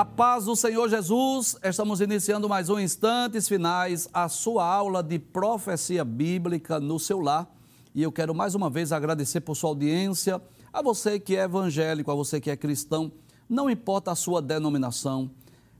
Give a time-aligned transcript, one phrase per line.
[0.00, 5.18] A paz do Senhor Jesus, estamos iniciando mais um Instantes Finais, a sua aula de
[5.18, 7.46] profecia bíblica no seu lar.
[7.94, 10.40] E eu quero mais uma vez agradecer por sua audiência,
[10.72, 13.12] a você que é evangélico, a você que é cristão,
[13.46, 15.30] não importa a sua denominação,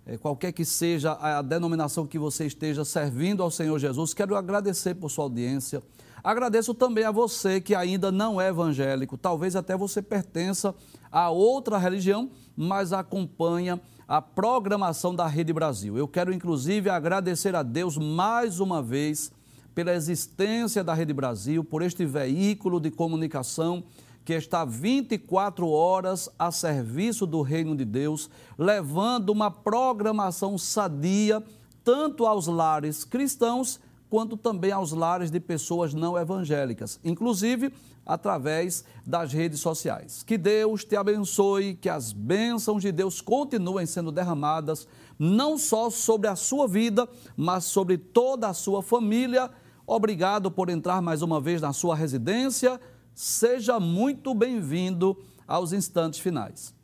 [0.04, 4.96] eh, qualquer que seja a denominação que você esteja servindo ao Senhor Jesus, quero agradecer
[4.96, 5.82] por sua audiência.
[6.22, 10.74] Agradeço também a você que ainda não é evangélico, talvez até você pertença
[11.10, 15.96] a outra religião, mas acompanha a programação da Rede Brasil.
[15.96, 19.30] Eu quero, inclusive, agradecer a Deus mais uma vez
[19.72, 23.84] pela existência da Rede Brasil, por este veículo de comunicação
[24.24, 31.40] que está 24 horas a serviço do Reino de Deus, levando uma programação sadia
[31.84, 33.78] tanto aos lares cristãos
[34.10, 37.72] quanto também aos lares de pessoas não evangélicas, inclusive
[38.04, 40.24] através das redes sociais.
[40.24, 46.28] Que Deus te abençoe, que as bênçãos de Deus continuem sendo derramadas, não só sobre
[46.28, 49.48] a sua vida, mas sobre toda a sua família.
[49.86, 52.80] Obrigado por entrar mais uma vez na sua residência.
[53.14, 56.79] Seja muito bem-vindo aos instantes finais.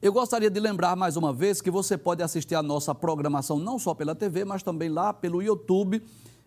[0.00, 3.80] Eu gostaria de lembrar mais uma vez que você pode assistir a nossa programação não
[3.80, 6.00] só pela TV, mas também lá pelo YouTube,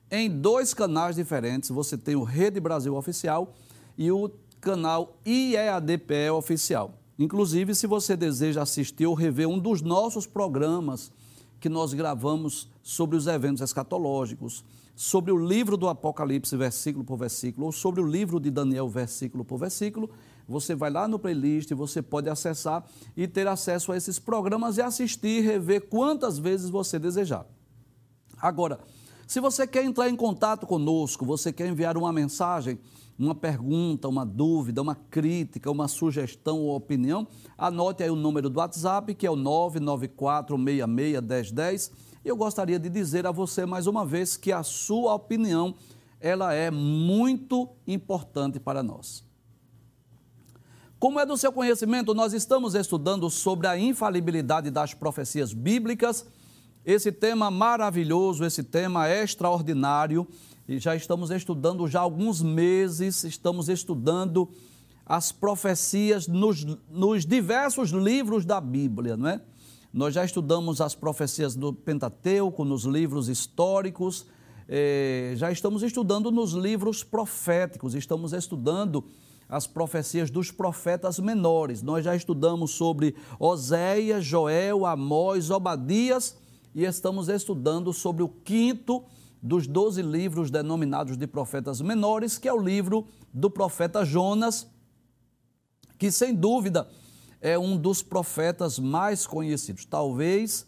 [0.09, 1.69] em dois canais diferentes.
[1.69, 3.53] Você tem o Rede Brasil Oficial
[3.97, 6.93] e o canal IEADPE Oficial.
[7.19, 11.11] Inclusive, se você deseja assistir ou rever um dos nossos programas
[11.59, 14.63] que nós gravamos sobre os eventos escatológicos,
[14.95, 19.43] sobre o livro do Apocalipse, versículo por versículo, ou sobre o livro de Daniel, versículo
[19.43, 20.09] por versículo,
[20.47, 22.85] você vai lá no playlist, você pode acessar
[23.15, 27.45] e ter acesso a esses programas e assistir, rever quantas vezes você desejar.
[28.41, 28.79] Agora,
[29.27, 32.77] se você quer entrar em contato conosco, você quer enviar uma mensagem,
[33.17, 37.27] uma pergunta, uma dúvida, uma crítica, uma sugestão ou opinião,
[37.57, 41.91] anote aí o número do WhatsApp, que é o 994661010.
[42.25, 45.73] Eu gostaria de dizer a você mais uma vez que a sua opinião
[46.19, 49.23] ela é muito importante para nós.
[51.01, 56.27] Como é do seu conhecimento, nós estamos estudando sobre a infalibilidade das profecias bíblicas.
[56.85, 60.27] Esse tema maravilhoso, esse tema extraordinário,
[60.67, 64.47] e já estamos estudando já há alguns meses, estamos estudando
[65.03, 69.41] as profecias nos, nos diversos livros da Bíblia, não é?
[69.91, 74.27] Nós já estudamos as profecias do Pentateuco, nos livros históricos,
[74.69, 79.03] eh, já estamos estudando nos livros proféticos, estamos estudando
[79.51, 81.83] as profecias dos profetas menores.
[81.83, 86.37] Nós já estudamos sobre Oséias, Joel, Amós, Obadias
[86.73, 89.03] e estamos estudando sobre o quinto
[89.43, 94.67] dos doze livros denominados de profetas menores, que é o livro do profeta Jonas,
[95.99, 96.87] que sem dúvida
[97.41, 99.83] é um dos profetas mais conhecidos.
[99.83, 100.65] Talvez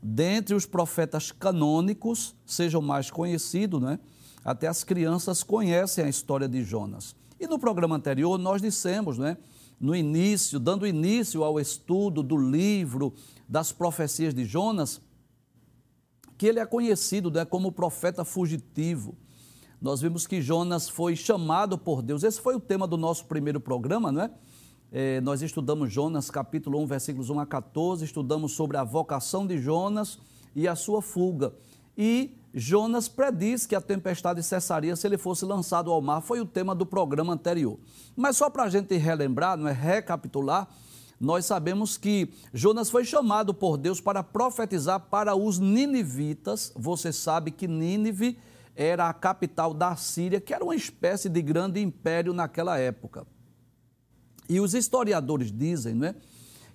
[0.00, 3.98] dentre os profetas canônicos seja o mais conhecido, né?
[4.44, 7.18] Até as crianças conhecem a história de Jonas.
[7.40, 9.38] E no programa anterior nós dissemos, né,
[9.80, 13.14] no início, dando início ao estudo do livro
[13.48, 15.00] das profecias de Jonas,
[16.36, 19.16] que ele é conhecido né, como profeta fugitivo.
[19.80, 22.22] Nós vimos que Jonas foi chamado por Deus.
[22.22, 24.30] Esse foi o tema do nosso primeiro programa, não é?
[24.92, 29.56] é nós estudamos Jonas, capítulo 1, versículos 1 a 14, estudamos sobre a vocação de
[29.56, 30.18] Jonas
[30.54, 31.54] e a sua fuga.
[31.96, 36.46] E Jonas prediz que a tempestade cessaria se ele fosse lançado ao mar, foi o
[36.46, 37.78] tema do programa anterior.
[38.16, 40.68] Mas só para a gente relembrar, não é recapitular,
[41.20, 46.72] nós sabemos que Jonas foi chamado por Deus para profetizar para os ninivitas.
[46.74, 48.38] Você sabe que Nínive
[48.74, 53.26] era a capital da Síria, que era uma espécie de grande império naquela época.
[54.48, 56.14] E os historiadores dizem, não é?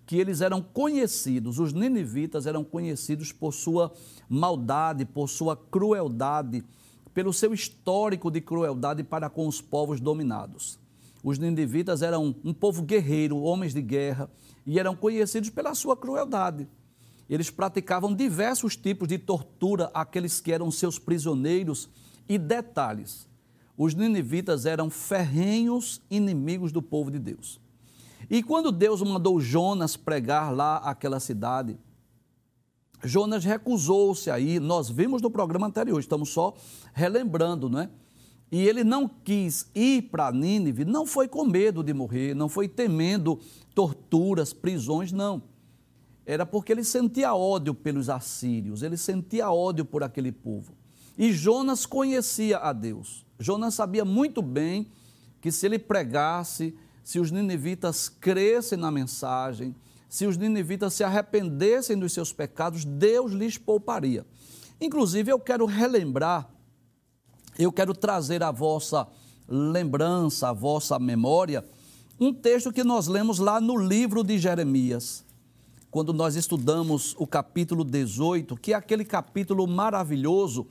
[0.05, 3.91] Que eles eram conhecidos, os ninivitas eram conhecidos por sua
[4.29, 6.63] maldade, por sua crueldade,
[7.13, 10.77] pelo seu histórico de crueldade para com os povos dominados.
[11.23, 14.29] Os ninivitas eram um povo guerreiro, homens de guerra,
[14.65, 16.67] e eram conhecidos pela sua crueldade.
[17.27, 21.89] Eles praticavam diversos tipos de tortura àqueles que eram seus prisioneiros.
[22.29, 23.27] E detalhes:
[23.77, 27.59] os ninivitas eram ferrenhos inimigos do povo de Deus.
[28.29, 31.77] E quando Deus mandou Jonas pregar lá aquela cidade,
[33.03, 36.53] Jonas recusou-se aí, nós vimos no programa anterior, estamos só
[36.93, 37.89] relembrando, não é?
[38.51, 42.67] E ele não quis ir para Nínive, não foi com medo de morrer, não foi
[42.67, 43.39] temendo
[43.73, 45.43] torturas, prisões, não.
[46.25, 50.73] Era porque ele sentia ódio pelos assírios, ele sentia ódio por aquele povo.
[51.17, 53.25] E Jonas conhecia a Deus.
[53.39, 54.87] Jonas sabia muito bem
[55.39, 56.75] que se ele pregasse,
[57.05, 59.75] se os ninivitas crescem na mensagem,
[60.09, 64.25] se os ninivitas se arrependessem dos seus pecados, Deus lhes pouparia.
[64.81, 66.49] Inclusive, eu quero relembrar,
[67.59, 69.07] eu quero trazer à vossa
[69.47, 71.63] lembrança, à vossa memória,
[72.19, 75.23] um texto que nós lemos lá no livro de Jeremias,
[75.91, 80.65] quando nós estudamos o capítulo 18, que é aquele capítulo maravilhoso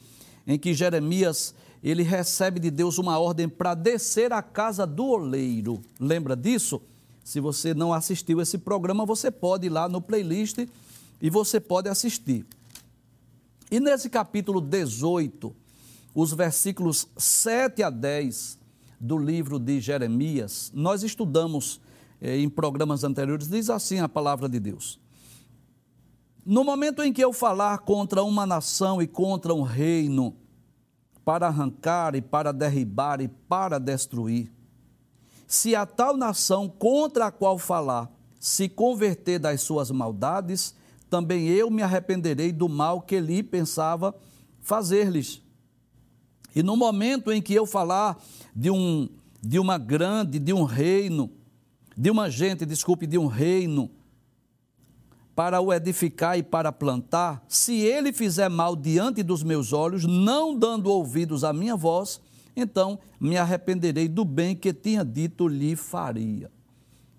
[0.45, 1.55] em que Jeremias
[1.85, 5.83] ele recebe de Deus uma ordem para descer à casa do oleiro.
[6.01, 6.81] Lembra disso?
[7.23, 10.67] Se você não assistiu esse programa, você pode ir lá no playlist
[11.21, 12.47] e você pode assistir.
[13.71, 15.55] E nesse capítulo 18,
[16.15, 18.59] os versículos 7 a 10
[18.99, 21.81] do livro de Jeremias, nós estudamos
[22.19, 24.99] eh, em programas anteriores, diz assim a palavra de Deus.
[26.47, 30.35] No momento em que eu falar contra uma nação e contra um reino,
[31.25, 34.53] para arrancar e para derribar e para destruir,
[35.47, 40.75] se a tal nação contra a qual falar se converter das suas maldades,
[41.09, 44.15] também eu me arrependerei do mal que lhe pensava
[44.61, 45.43] fazer-lhes.
[46.55, 48.23] E no momento em que eu falar
[48.55, 49.09] de um
[49.45, 51.31] de uma grande, de um reino,
[51.95, 53.91] de uma gente, desculpe, de um reino,
[55.35, 60.57] para o edificar e para plantar, se ele fizer mal diante dos meus olhos, não
[60.57, 62.21] dando ouvidos à minha voz,
[62.57, 66.51] então me arrependerei do bem que tinha dito lhe faria.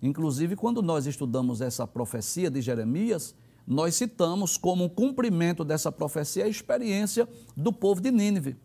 [0.01, 3.35] Inclusive, quando nós estudamos essa profecia de Jeremias,
[3.67, 7.27] nós citamos como um cumprimento dessa profecia a experiência
[7.57, 8.55] do povo de Nínive.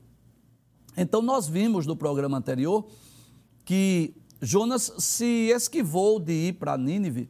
[0.97, 2.87] Então, nós vimos no programa anterior
[3.65, 7.29] que Jonas se esquivou de ir para Nínive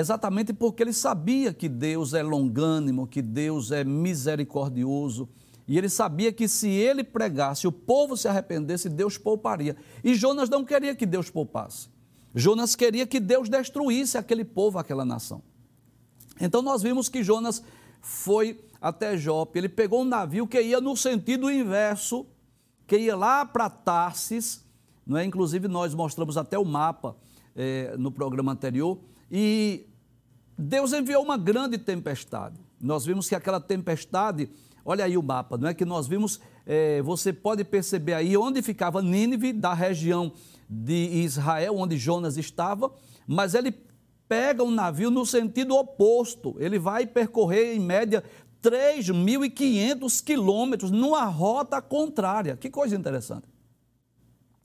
[0.00, 5.28] exatamente porque ele sabia que Deus é longânimo, que Deus é misericordioso,
[5.66, 9.76] e ele sabia que se ele pregasse, o povo se arrependesse, Deus pouparia.
[10.02, 11.88] E Jonas não queria que Deus poupasse.
[12.34, 15.42] Jonas queria que Deus destruísse aquele povo, aquela nação.
[16.40, 17.62] Então nós vimos que Jonas
[18.02, 22.26] foi até Jope, ele pegou um navio que ia no sentido inverso,
[22.86, 24.62] que ia lá para Tarsis,
[25.06, 25.24] não é?
[25.24, 27.16] Inclusive nós mostramos até o mapa
[27.56, 28.98] é, no programa anterior,
[29.30, 29.86] e
[30.56, 32.60] Deus enviou uma grande tempestade.
[32.80, 34.50] Nós vimos que aquela tempestade
[34.84, 38.60] Olha aí o mapa, não é que nós vimos, é, você pode perceber aí onde
[38.60, 40.30] ficava Nínive, da região
[40.68, 42.92] de Israel, onde Jonas estava,
[43.26, 43.74] mas ele
[44.28, 48.22] pega um navio no sentido oposto, ele vai percorrer em média
[48.62, 52.56] 3.500 quilômetros numa rota contrária.
[52.56, 53.48] Que coisa interessante.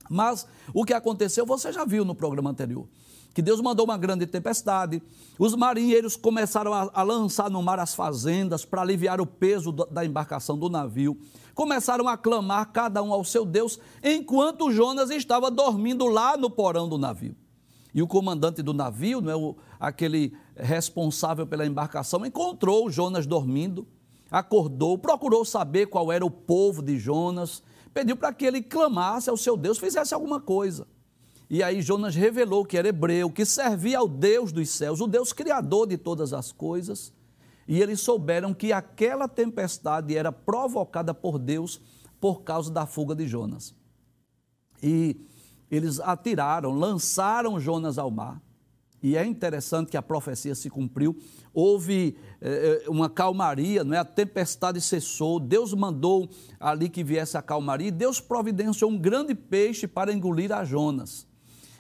[0.10, 2.90] Mas o que aconteceu você já viu no programa anterior
[3.34, 5.02] que Deus mandou uma grande tempestade.
[5.38, 10.04] Os marinheiros começaram a, a lançar no mar as fazendas para aliviar o peso da
[10.04, 11.18] embarcação do navio.
[11.54, 16.88] Começaram a clamar cada um ao seu Deus, enquanto Jonas estava dormindo lá no porão
[16.88, 17.36] do navio.
[17.94, 23.88] E o comandante do navio, não é, o, aquele responsável pela embarcação, encontrou Jonas dormindo,
[24.30, 27.64] acordou, procurou saber qual era o povo de Jonas,
[27.94, 30.88] pediu para que ele clamasse ao seu Deus, fizesse alguma coisa.
[31.50, 35.34] E aí Jonas revelou que era hebreu, que servia ao Deus dos céus, o Deus
[35.34, 37.12] criador de todas as coisas.
[37.68, 41.82] E eles souberam que aquela tempestade era provocada por Deus
[42.20, 43.74] por causa da fuga de Jonas.
[44.82, 45.20] E
[45.72, 48.42] eles atiraram, lançaram Jonas ao mar.
[49.02, 51.18] E é interessante que a profecia se cumpriu.
[51.54, 53.98] Houve eh, eh uma calmaria, não é?
[53.98, 55.40] a tempestade cessou.
[55.40, 56.30] Deus mandou
[56.60, 57.88] ali que viesse a calmaria.
[57.88, 61.29] E Deus providenciou um grande peixe para engolir a Jonas.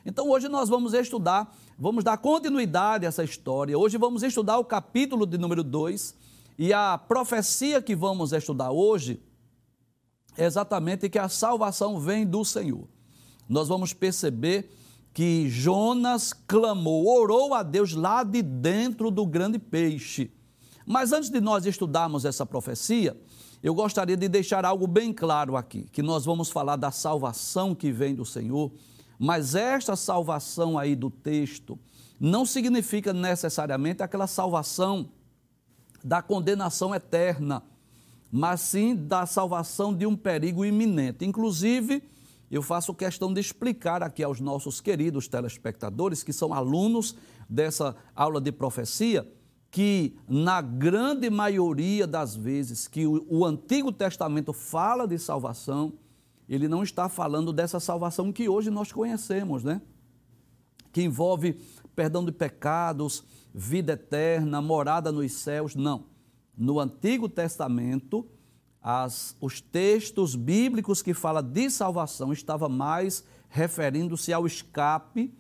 [0.06, 3.78] Então hoje nós vamos estudar, vamos dar continuidade a essa história.
[3.78, 6.16] Hoje vamos estudar o capítulo de número 2
[6.58, 9.22] e a profecia que vamos estudar hoje
[10.38, 12.88] é exatamente que a salvação vem do Senhor.
[13.48, 14.72] Nós vamos perceber
[15.14, 20.32] que Jonas clamou, orou a Deus lá de dentro do grande peixe.
[20.86, 23.20] Mas antes de nós estudarmos essa profecia,
[23.62, 27.92] eu gostaria de deixar algo bem claro aqui, que nós vamos falar da salvação que
[27.92, 28.72] vem do Senhor
[29.20, 31.78] mas esta salvação aí do texto
[32.18, 35.10] não significa necessariamente aquela salvação
[36.04, 37.62] da condenação eterna,
[38.32, 41.26] mas sim da salvação de um perigo iminente.
[41.26, 42.02] Inclusive,
[42.50, 47.16] eu faço questão de explicar aqui aos nossos queridos telespectadores, que são alunos
[47.48, 49.28] dessa aula de profecia,
[49.72, 55.94] que na grande maioria das vezes que o, Antigo Testamento fala de salvação,
[56.50, 59.82] ele não está falando dessa salvação que hoje nós conhecemos, né?
[60.92, 61.60] Que envolve
[61.96, 65.76] perdão de pecados, vida eterna, morada nos céus.
[65.76, 66.06] Não.
[66.58, 68.28] No Antigo Testamento,
[68.82, 75.34] as, os textos bíblicos que falam de salvação estavam mais referindo-se ao escape,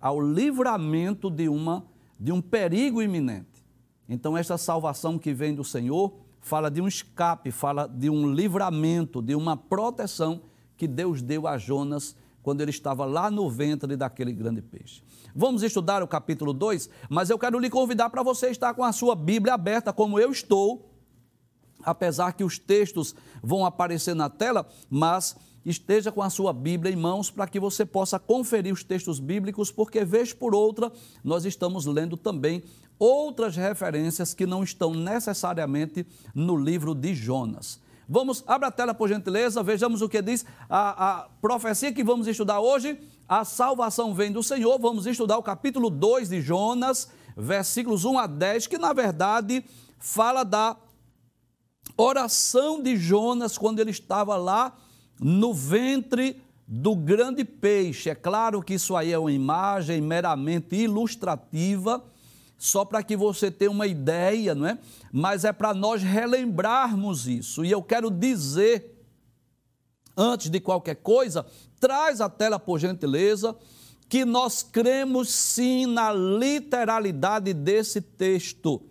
[0.00, 1.86] ao livramento de uma
[2.20, 3.64] de um perigo iminente.
[4.06, 9.22] Então, esta salvação que vem do Senhor fala de um escape, fala de um livramento,
[9.22, 10.42] de uma proteção
[10.80, 15.02] que Deus deu a Jonas quando ele estava lá no ventre daquele grande peixe.
[15.36, 18.90] Vamos estudar o capítulo 2, mas eu quero lhe convidar para você estar com a
[18.90, 20.90] sua Bíblia aberta, como eu estou,
[21.82, 26.96] apesar que os textos vão aparecer na tela, mas esteja com a sua Bíblia em
[26.96, 30.90] mãos para que você possa conferir os textos bíblicos, porque vez por outra
[31.22, 32.62] nós estamos lendo também
[32.98, 37.82] outras referências que não estão necessariamente no livro de Jonas.
[38.12, 42.26] Vamos, abra a tela por gentileza, vejamos o que diz a, a profecia que vamos
[42.26, 42.98] estudar hoje.
[43.28, 44.80] A salvação vem do Senhor.
[44.80, 49.64] Vamos estudar o capítulo 2 de Jonas, versículos 1 a 10, que na verdade
[49.96, 50.76] fala da
[51.96, 54.76] oração de Jonas quando ele estava lá
[55.20, 58.10] no ventre do grande peixe.
[58.10, 62.02] É claro que isso aí é uma imagem meramente ilustrativa
[62.60, 64.78] só para que você tenha uma ideia, não é?
[65.10, 67.64] Mas é para nós relembrarmos isso.
[67.64, 69.02] E eu quero dizer,
[70.14, 71.46] antes de qualquer coisa,
[71.80, 73.56] traz a tela por gentileza,
[74.10, 78.82] que nós cremos sim na literalidade desse texto.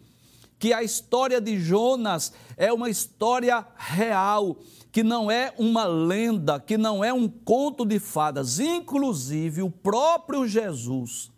[0.57, 4.57] Que a história de Jonas é uma história real,
[4.91, 8.59] que não é uma lenda, que não é um conto de fadas.
[8.59, 11.29] Inclusive, o próprio Jesus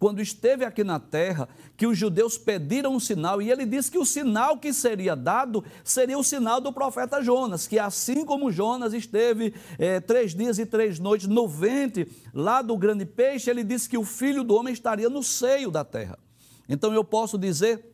[0.00, 3.98] quando esteve aqui na terra, que os judeus pediram um sinal, e ele disse que
[3.98, 8.94] o sinal que seria dado seria o sinal do profeta Jonas, que assim como Jonas
[8.94, 13.90] esteve é, três dias e três noites no ventre lá do grande peixe, ele disse
[13.90, 16.18] que o filho do homem estaria no seio da terra.
[16.66, 17.84] Então eu posso dizer,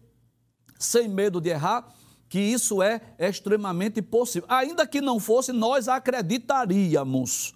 [0.78, 1.92] sem medo de errar,
[2.28, 4.48] que isso é extremamente possível.
[4.48, 7.52] Ainda que não fosse, nós acreditaríamos.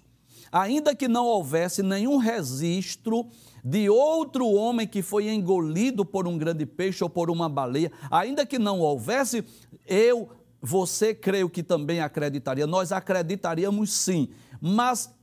[0.51, 3.29] Ainda que não houvesse nenhum registro
[3.63, 8.45] de outro homem que foi engolido por um grande peixe ou por uma baleia, ainda
[8.45, 9.43] que não houvesse,
[9.85, 10.29] eu,
[10.61, 12.65] você creio que também acreditaria.
[12.65, 15.13] Nós acreditaríamos sim, mas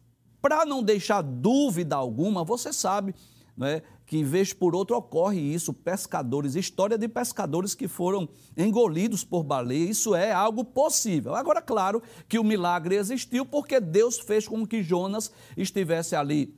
[0.41, 3.15] para não deixar dúvida alguma, você sabe,
[3.57, 9.43] né, que vez por outra ocorre isso, pescadores, história de pescadores que foram engolidos por
[9.43, 11.35] baleia, isso é algo possível.
[11.35, 16.58] Agora, claro que o milagre existiu porque Deus fez com que Jonas estivesse ali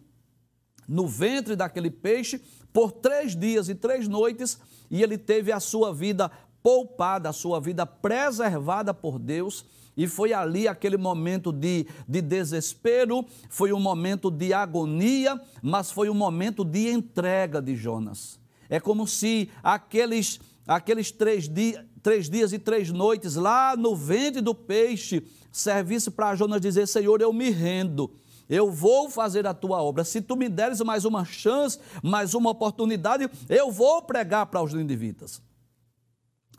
[0.90, 2.42] no ventre daquele peixe
[2.73, 4.59] por três dias e três noites
[4.90, 6.28] e ele teve a sua vida
[6.61, 9.64] poupada, a sua vida preservada por Deus.
[9.97, 16.11] E foi ali aquele momento de, de desespero, foi um momento de agonia, mas foi
[16.11, 18.40] um momento de entrega de Jonas.
[18.68, 24.40] É como se aqueles, aqueles três, di, três dias e três noites lá no ventre
[24.40, 28.11] do peixe servisse para Jonas dizer: Senhor, eu me rendo
[28.50, 30.02] eu vou fazer a tua obra.
[30.02, 34.75] Se tu me deres mais uma chance, mais uma oportunidade, eu vou pregar para os
[34.75, 35.40] ninivitas.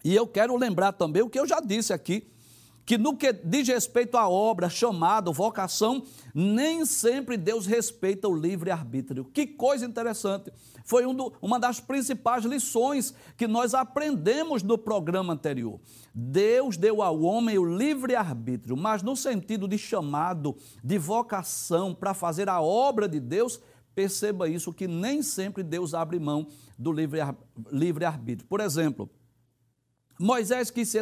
[0.03, 2.31] E eu quero lembrar também o que eu já disse aqui,
[2.85, 9.25] que no que diz respeito à obra, chamado, vocação, nem sempre Deus respeita o livre-arbítrio.
[9.25, 10.51] Que coisa interessante.
[10.83, 15.79] Foi um do, uma das principais lições que nós aprendemos no programa anterior.
[16.13, 22.49] Deus deu ao homem o livre-arbítrio, mas no sentido de chamado, de vocação para fazer
[22.49, 23.59] a obra de Deus,
[23.95, 26.47] perceba isso, que nem sempre Deus abre mão
[26.77, 26.91] do
[27.71, 28.47] livre-arbítrio.
[28.47, 29.09] Por exemplo,
[30.19, 30.99] Moisés quis se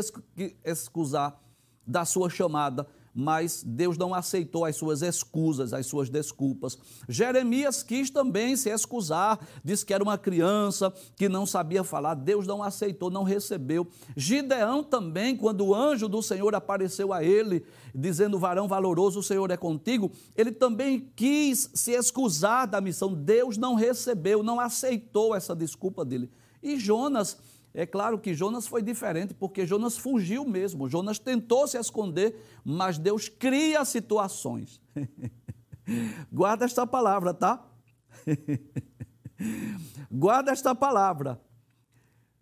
[0.64, 1.40] excusar
[1.86, 2.88] da sua chamada,
[3.20, 6.78] mas Deus não aceitou as suas excusas, as suas desculpas.
[7.10, 12.48] Jeremias quis também se excusar, disse que era uma criança que não sabia falar, Deus
[12.48, 13.86] não aceitou, não recebeu.
[14.16, 19.52] Gideão também, quando o anjo do Senhor apareceu a ele, dizendo: Varão valoroso, o Senhor
[19.52, 25.54] é contigo, ele também quis se excusar da missão, Deus não recebeu, não aceitou essa
[25.54, 26.32] desculpa dele.
[26.64, 27.38] E Jonas
[27.74, 30.90] é claro que Jonas foi diferente, porque Jonas fugiu mesmo.
[30.90, 34.82] Jonas tentou se esconder, mas Deus cria situações.
[36.32, 37.64] Guarda esta palavra, tá?
[40.12, 41.40] Guarda esta palavra.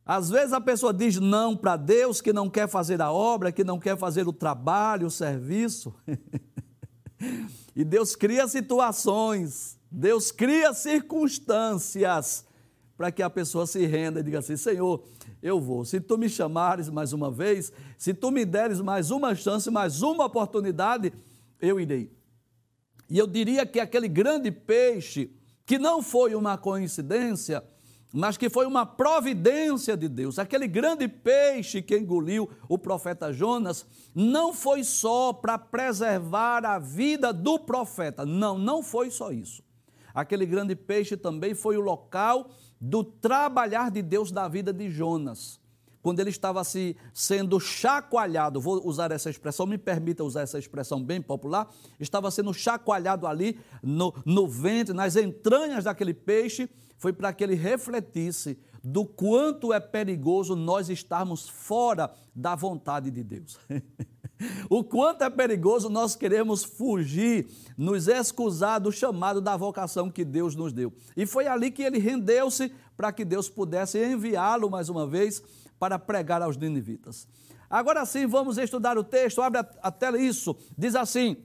[0.05, 3.65] Às vezes a pessoa diz não para Deus, que não quer fazer a obra, que
[3.65, 5.93] não quer fazer o trabalho, o serviço.
[7.75, 12.47] e Deus cria situações, Deus cria circunstâncias
[12.98, 15.04] para que a pessoa se renda e diga assim: Senhor,
[15.42, 15.86] eu vou.
[15.86, 20.01] Se tu me chamares mais uma vez, se tu me deres mais uma chance, mais
[20.01, 21.13] uma oportunidade,
[21.62, 22.12] eu irei.
[23.08, 25.32] E eu diria que aquele grande peixe,
[25.66, 27.63] que não foi uma coincidência,
[28.12, 30.39] mas que foi uma providência de Deus.
[30.39, 33.86] Aquele grande peixe que engoliu o profeta Jonas
[34.16, 38.25] não foi só para preservar a vida do profeta.
[38.25, 39.62] Não, não foi só isso.
[40.13, 45.60] aquele grande peixe também foi o local do trabalhar de Deus da vida de Jonas.
[46.01, 51.03] Quando ele estava se sendo chacoalhado, vou usar essa expressão, me permita usar essa expressão
[51.03, 51.69] bem popular,
[52.00, 57.55] estava sendo chacoalhado ali no, no ventre, nas entranhas daquele peixe, foi para que ele
[57.55, 63.60] refletisse do quanto é perigoso nós estarmos fora da vontade de Deus.
[64.70, 70.56] o quanto é perigoso nós queremos fugir, nos excusar do chamado da vocação que Deus
[70.56, 70.94] nos deu.
[71.15, 75.41] E foi ali que ele rendeu-se para que Deus pudesse enviá-lo mais uma vez
[75.79, 77.27] para pregar aos ninivitas.
[77.70, 80.56] Agora sim, vamos estudar o texto, abre a tela isso.
[80.77, 81.38] Diz assim: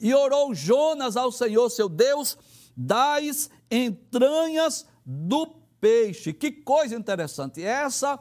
[0.00, 2.38] E orou Jonas ao Senhor seu Deus
[2.76, 5.46] das entranhas do
[5.80, 6.32] peixe.
[6.32, 7.62] Que coisa interessante.
[7.62, 8.18] Essa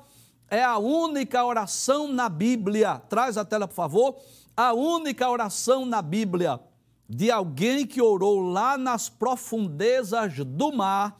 [0.63, 2.99] a única oração na Bíblia.
[3.09, 4.15] Traz a tela, por favor.
[4.55, 6.59] A única oração na Bíblia
[7.07, 11.17] de alguém que orou lá nas profundezas do mar,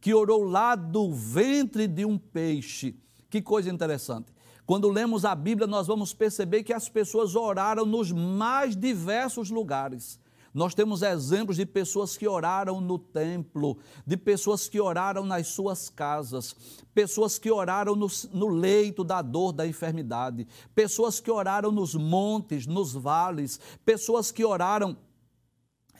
[0.00, 2.94] que orou lá do ventre de um peixe.
[3.30, 4.32] Que coisa interessante.
[4.66, 10.20] Quando lemos a Bíblia, nós vamos perceber que as pessoas oraram nos mais diversos lugares.
[10.52, 15.88] Nós temos exemplos de pessoas que oraram no templo, de pessoas que oraram nas suas
[15.88, 16.56] casas,
[16.92, 22.66] pessoas que oraram no, no, leito da dor, da enfermidade, pessoas que oraram nos montes,
[22.66, 24.96] nos vales, pessoas que oraram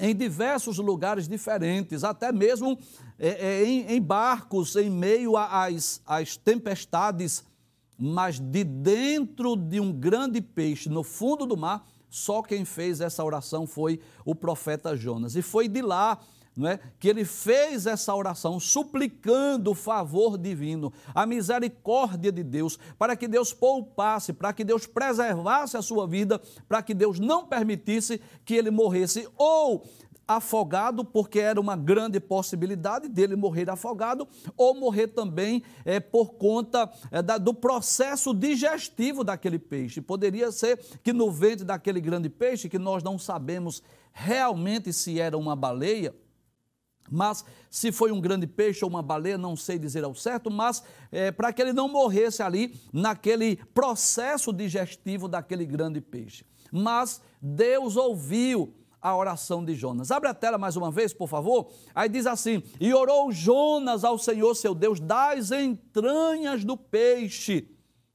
[0.00, 2.76] em diversos lugares diferentes, até mesmo
[3.18, 7.44] é, é, em, em, barcos, em meio às, às tempestades,
[7.96, 13.24] mas de dentro de um grande peixe, no fundo do mar, só quem fez essa
[13.24, 15.36] oração foi o profeta Jonas.
[15.36, 16.18] E foi de lá
[16.66, 23.14] é, que ele fez essa oração suplicando o favor divino, a misericórdia de Deus, para
[23.14, 28.20] que Deus poupasse, para que Deus preservasse a sua vida, para que Deus não permitisse
[28.44, 29.86] que ele morresse ou
[30.36, 36.88] afogado, porque era uma grande possibilidade dele morrer afogado, ou morrer também é, por conta
[37.10, 40.00] é, da, do processo digestivo daquele peixe.
[40.00, 45.36] Poderia ser que no ventre daquele grande peixe, que nós não sabemos realmente se era
[45.36, 46.14] uma baleia,
[47.10, 50.84] mas se foi um grande peixe ou uma baleia, não sei dizer ao certo, mas
[51.10, 56.44] é, para que ele não morresse ali naquele processo digestivo daquele grande peixe.
[56.70, 60.10] Mas Deus ouviu a oração de Jonas.
[60.10, 61.70] Abre a tela mais uma vez, por favor.
[61.94, 67.68] Aí diz assim: E orou Jonas ao Senhor seu Deus das entranhas do peixe.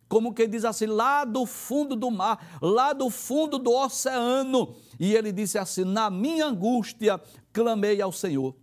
[0.08, 4.76] Como que diz assim, lá do fundo do mar, lá do fundo do oceano.
[5.00, 7.20] E ele disse assim: Na minha angústia
[7.52, 8.56] clamei ao Senhor.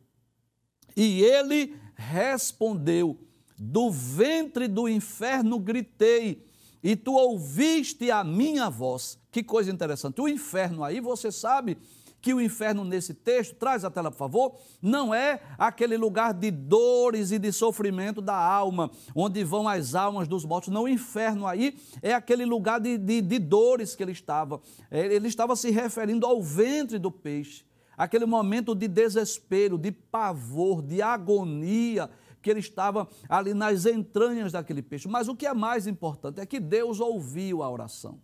[0.96, 3.18] E ele respondeu:
[3.58, 6.46] Do ventre do inferno gritei,
[6.82, 9.18] e tu ouviste a minha voz.
[9.30, 10.20] Que coisa interessante.
[10.20, 11.78] O inferno aí, você sabe,
[12.22, 16.52] que o inferno nesse texto, traz a tela por favor, não é aquele lugar de
[16.52, 20.72] dores e de sofrimento da alma, onde vão as almas dos mortos.
[20.72, 24.60] Não, o inferno aí é aquele lugar de, de, de dores que ele estava.
[24.88, 27.64] É, ele estava se referindo ao ventre do peixe,
[27.98, 32.08] aquele momento de desespero, de pavor, de agonia
[32.40, 35.08] que ele estava ali nas entranhas daquele peixe.
[35.08, 38.20] Mas o que é mais importante é que Deus ouviu a oração.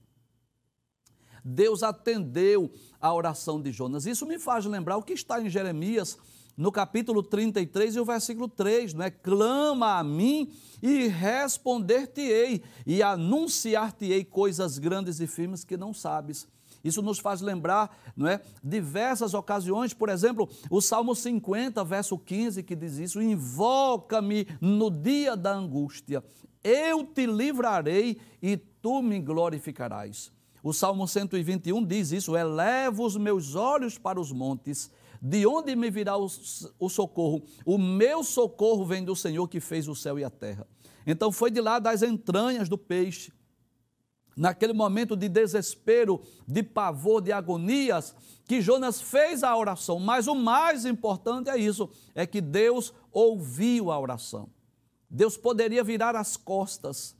[1.48, 4.04] Deus atendeu a oração de Jonas.
[4.06, 6.18] Isso me faz lembrar o que está em Jeremias,
[6.56, 9.10] no capítulo 33 e o versículo 3, não é?
[9.10, 16.46] Clama a mim e responder-te-ei e anunciar-te-ei coisas grandes e firmes que não sabes.
[16.82, 18.42] Isso nos faz lembrar, não é?
[18.62, 25.36] Diversas ocasiões, por exemplo, o Salmo 50, verso 15, que diz isso: Invoca-me no dia
[25.36, 26.22] da angústia,
[26.62, 30.36] eu te livrarei e tu me glorificarás.
[30.62, 34.90] O Salmo 121 diz isso: Elevo os meus olhos para os montes,
[35.20, 36.26] de onde me virá o,
[36.78, 37.42] o, socorro?
[37.64, 40.66] O meu socorro vem do Senhor que fez o céu e a terra.
[41.06, 43.32] Então foi de lá das entranhas do peixe,
[44.36, 49.98] naquele momento de desespero, de pavor, de agonias, que Jonas fez a oração.
[49.98, 54.50] Mas o mais importante é isso: é que Deus ouviu a oração.
[55.10, 57.16] Deus poderia virar as costas,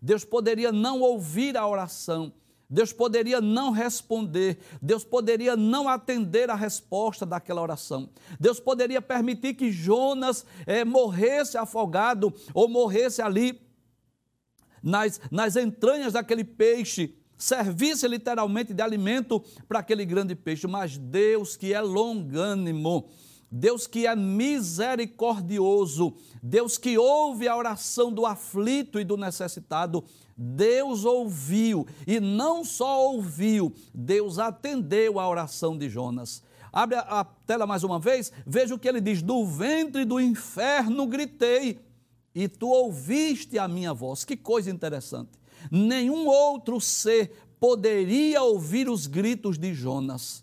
[0.00, 2.32] Deus poderia não ouvir a oração,
[2.70, 8.08] Deus poderia não responder, Deus poderia não atender a resposta daquela oração.
[8.38, 13.60] Deus poderia permitir que Jonas é, morresse afogado ou morresse ali
[14.80, 20.68] nas, nas entranhas daquele peixe, servisse literalmente de alimento para aquele grande peixe.
[20.68, 23.08] Mas Deus, que é longânimo,
[23.50, 30.04] Deus que é misericordioso, Deus que ouve a oração do aflito e do necessitado,
[30.42, 36.42] Deus ouviu, e não só ouviu, Deus atendeu a oração de Jonas.
[36.72, 40.18] Abre a, a tela mais uma vez, veja o que ele diz: Do ventre do
[40.18, 41.78] inferno gritei,
[42.34, 44.24] e tu ouviste a minha voz.
[44.24, 45.32] Que coisa interessante.
[45.70, 50.42] Nenhum outro ser poderia ouvir os gritos de Jonas.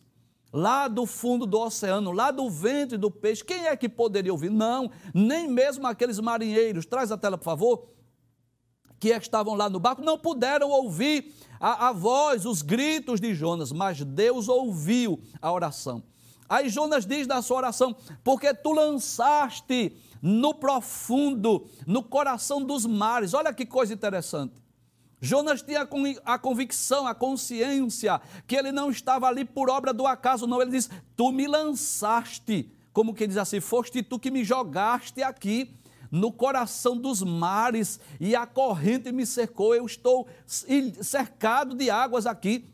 [0.54, 4.52] Lá do fundo do oceano, lá do ventre do peixe, quem é que poderia ouvir?
[4.52, 6.86] Não, nem mesmo aqueles marinheiros.
[6.86, 7.97] Traz a tela, por favor
[9.00, 13.72] que estavam lá no barco não puderam ouvir a, a, voz, os gritos de Jonas,
[13.72, 16.04] mas Deus ouviu a oração.
[16.50, 23.34] Aí Jonas diz na sua oração: Porque tu lançaste no profundo, no coração dos mares.
[23.34, 24.54] Olha que coisa interessante.
[25.20, 25.88] Jonas tinha
[26.26, 30.62] a convicção, a consciência, que ele não estava ali por obra do acaso, não.
[30.62, 35.76] Ele diz: Tu me lançaste, como que diz assim, foste tu que me jogaste aqui
[36.12, 39.76] no coração dos mares e a corrente me cercou.
[39.76, 40.28] Eu estou
[41.02, 42.70] cercado de águas aqui.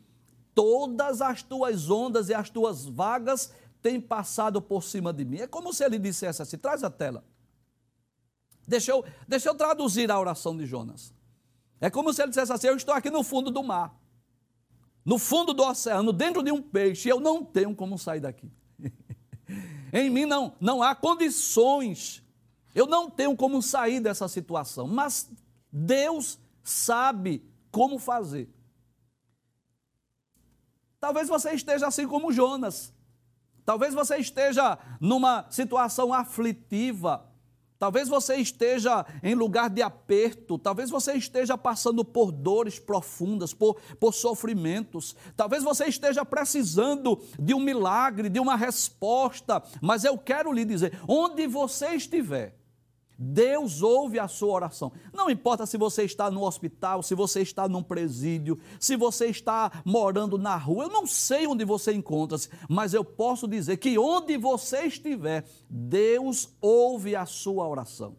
[0.54, 5.38] Todas as tuas ondas e as tuas vagas têm passado por cima de mim.
[5.38, 7.24] É como se ele dissesse assim: traz a tela.
[8.66, 11.12] Deixa eu, deixa eu traduzir a oração de Jonas.
[11.80, 13.94] É como se ele dissesse assim: Eu estou aqui no fundo do mar,
[15.04, 18.50] no fundo do oceano, dentro de um peixe, e eu não tenho como sair daqui.
[19.92, 22.23] em mim não, não há condições,
[22.74, 25.30] eu não tenho como sair dessa situação, mas
[25.70, 28.48] Deus sabe como fazer.
[30.98, 32.92] Talvez você esteja assim como Jonas.
[33.64, 37.30] Talvez você esteja numa situação aflitiva,
[37.84, 43.78] Talvez você esteja em lugar de aperto, talvez você esteja passando por dores profundas, por,
[44.00, 50.50] por sofrimentos, talvez você esteja precisando de um milagre, de uma resposta, mas eu quero
[50.50, 52.56] lhe dizer: onde você estiver,
[53.18, 54.92] Deus ouve a sua oração.
[55.12, 59.82] Não importa se você está no hospital, se você está num presídio, se você está
[59.84, 64.36] morando na rua, eu não sei onde você encontra-se, mas eu posso dizer que onde
[64.36, 68.16] você estiver, Deus ouve a sua oração.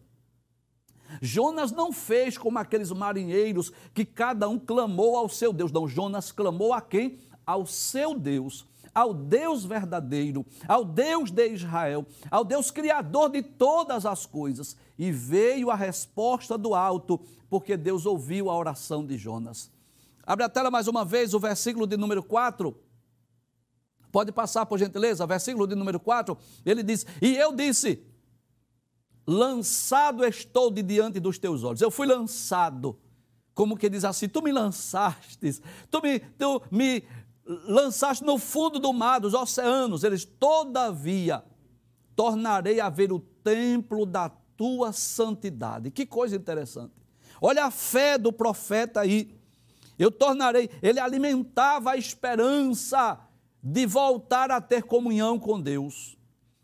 [1.20, 5.70] Jonas não fez como aqueles marinheiros que cada um clamou ao seu Deus.
[5.70, 7.18] Não, Jonas clamou a quem?
[7.46, 14.06] Ao seu Deus ao Deus verdadeiro, ao Deus de Israel, ao Deus criador de todas
[14.06, 14.74] as coisas.
[14.98, 19.70] E veio a resposta do alto, porque Deus ouviu a oração de Jonas.
[20.22, 22.74] Abre a tela mais uma vez, o versículo de número 4.
[24.10, 26.34] Pode passar, por gentileza, versículo de número 4.
[26.64, 28.02] Ele diz: E eu disse:
[29.26, 31.82] Lançado estou de diante dos teus olhos.
[31.82, 32.98] Eu fui lançado
[33.52, 37.04] como que diz assim: Tu me lançastes, tu me, tu me
[37.46, 41.44] lançaste no fundo do mar, dos oceanos, eles, todavia,
[42.14, 45.90] tornarei a ver o templo da tua santidade.
[45.90, 46.92] Que coisa interessante.
[47.40, 49.34] Olha a fé do profeta aí.
[49.98, 53.18] Eu tornarei, ele alimentava a esperança
[53.62, 56.16] de voltar a ter comunhão com Deus.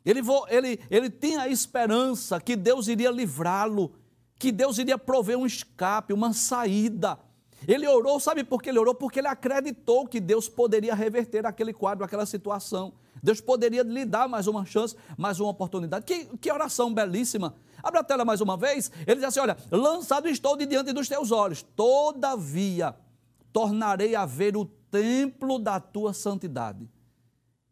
[0.04, 3.94] Ele, ele, ele tinha a esperança que Deus iria livrá-lo,
[4.38, 7.18] que Deus iria prover um escape, uma saída.
[7.66, 8.94] Ele orou, sabe por que ele orou?
[8.94, 12.94] Porque ele acreditou que Deus poderia reverter aquele quadro, aquela situação.
[13.22, 16.04] Deus poderia lhe dar mais uma chance, mais uma oportunidade.
[16.04, 17.54] Que, que oração belíssima.
[17.82, 18.90] Abre a tela mais uma vez.
[19.06, 22.96] Ele diz assim: Olha, lançado estou de diante dos teus olhos, todavia
[23.52, 26.88] tornarei a ver o templo da tua santidade.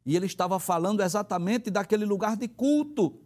[0.05, 3.18] E ele estava falando exatamente daquele lugar de culto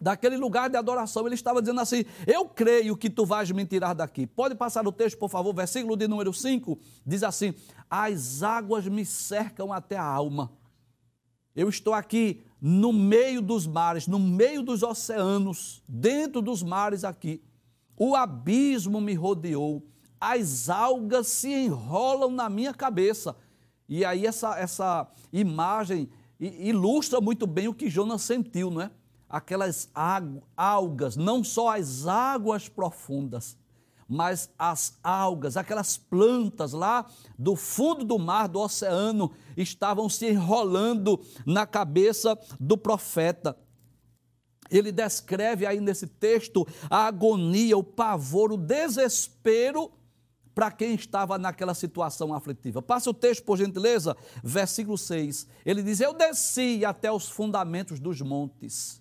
[0.00, 3.94] daquele lugar de adoração, ele estava dizendo assim: Eu creio que tu vais me tirar
[3.94, 4.26] daqui.
[4.26, 7.54] Pode passar o texto, por favor, versículo de número 5, diz assim:
[7.90, 10.52] As águas me cercam até a alma.
[11.54, 17.42] Eu estou aqui no meio dos mares, no meio dos oceanos, dentro dos mares aqui.
[17.96, 19.84] O abismo me rodeou,
[20.20, 23.36] as algas se enrolam na minha cabeça.
[23.88, 26.08] E aí essa, essa imagem
[26.38, 28.90] ilustra muito bem o que Jonas sentiu, não é?
[29.28, 29.90] Aquelas
[30.56, 33.56] algas, não só as águas profundas,
[34.08, 37.06] mas as algas, aquelas plantas lá
[37.38, 43.56] do fundo do mar, do oceano, estavam se enrolando na cabeça do profeta.
[44.70, 49.92] Ele descreve aí nesse texto a agonia, o pavor, o desespero
[50.54, 52.82] para quem estava naquela situação aflitiva.
[52.82, 55.46] Passa o texto, por gentileza, versículo 6.
[55.64, 59.00] Ele diz: Eu desci até os fundamentos dos montes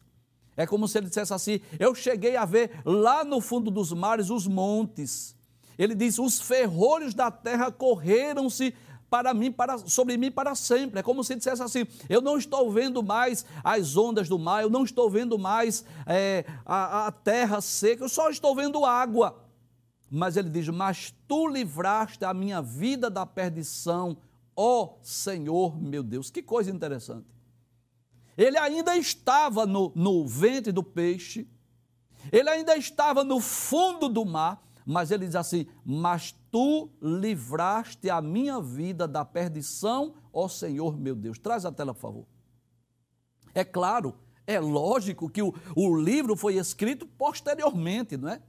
[0.58, 4.32] é como se ele dissesse assim: Eu cheguei a ver lá no fundo dos mares
[4.32, 5.36] os montes.
[5.78, 8.74] Ele diz: Os ferrolhos da terra correram-se
[9.08, 11.00] para mim, para, sobre mim para sempre.
[11.00, 14.70] É como se dissesse assim: eu não estou vendo mais as ondas do mar, eu
[14.70, 19.44] não estou vendo mais é, a, a terra seca, eu só estou vendo água.
[20.10, 24.18] Mas ele diz: Mas tu livraste a minha vida da perdição,
[24.56, 26.32] ó Senhor meu Deus.
[26.32, 27.37] Que coisa interessante.
[28.38, 31.50] Ele ainda estava no, no ventre do peixe,
[32.32, 38.22] ele ainda estava no fundo do mar, mas ele diz assim: Mas tu livraste a
[38.22, 41.40] minha vida da perdição, ó Senhor meu Deus.
[41.40, 42.28] Traz a tela, por favor.
[43.56, 48.42] É claro, é lógico que o, o livro foi escrito posteriormente, não é?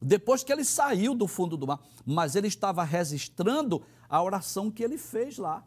[0.00, 4.82] Depois que ele saiu do fundo do mar, mas ele estava registrando a oração que
[4.82, 5.66] ele fez lá.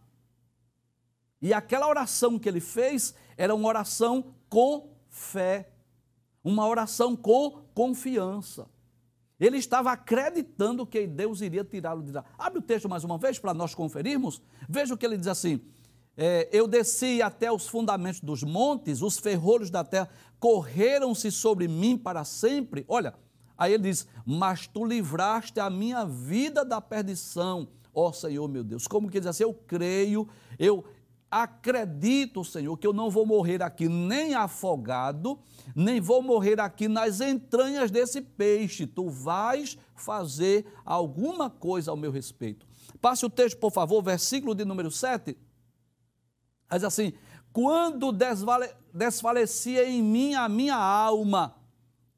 [1.42, 5.70] E aquela oração que ele fez era uma oração com fé,
[6.44, 8.68] uma oração com confiança.
[9.40, 12.26] Ele estava acreditando que Deus iria tirá-lo de lá.
[12.38, 14.42] Abre o texto mais uma vez para nós conferirmos.
[14.68, 15.62] Veja o que ele diz assim:
[16.18, 21.96] é, Eu desci até os fundamentos dos montes, os ferrolhos da terra correram-se sobre mim
[21.98, 22.84] para sempre.
[22.88, 23.14] Olha,
[23.56, 28.88] aí ele diz: Mas tu livraste a minha vida da perdição, ó Senhor meu Deus.
[28.88, 29.44] Como que diz assim?
[29.44, 30.84] Eu creio, eu,
[31.30, 35.40] acredito, Senhor, que eu não vou morrer aqui nem afogado,
[35.76, 38.88] nem vou morrer aqui nas entranhas desse peixe.
[38.88, 42.66] Tu vais fazer alguma coisa ao meu respeito.
[43.02, 45.38] Passe o texto, por favor, versículo de número 7.
[46.72, 47.14] Diz assim:
[47.52, 48.14] Quando
[48.94, 51.56] desfalecia em mim a minha alma,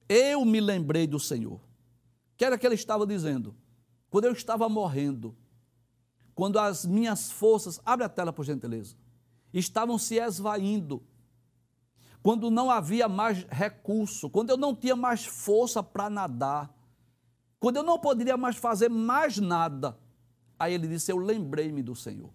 [0.07, 1.59] eu me lembrei do Senhor.
[2.37, 3.55] Que era que ele estava dizendo?
[4.09, 5.35] Quando eu estava morrendo,
[6.33, 8.95] quando as minhas forças, abre a tela por gentileza,
[9.53, 11.03] estavam se esvaindo,
[12.21, 16.73] quando não havia mais recurso, quando eu não tinha mais força para nadar,
[17.59, 19.97] quando eu não poderia mais fazer mais nada,
[20.57, 22.31] aí ele disse: Eu lembrei-me do Senhor.